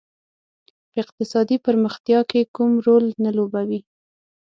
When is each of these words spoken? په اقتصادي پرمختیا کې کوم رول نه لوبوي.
په 0.91 0.95
اقتصادي 1.03 1.57
پرمختیا 1.65 2.19
کې 2.29 2.41
کوم 2.55 2.71
رول 2.85 3.05
نه 3.23 3.31
لوبوي. 3.37 3.79